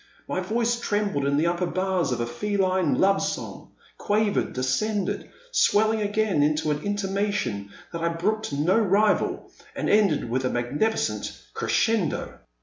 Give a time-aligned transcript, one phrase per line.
[0.27, 5.29] My voice trembled in the upper bars of a feline love song, quavered, de scended,
[5.51, 11.39] swelling again into an intimation that I brooked no rival, and ended with a magnificent
[11.53, 12.39] crescendo.